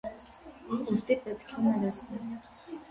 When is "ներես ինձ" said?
1.69-2.39